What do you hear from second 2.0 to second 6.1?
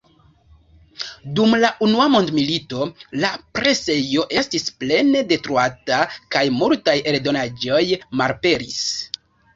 mondmilito la presejo estis plene detruata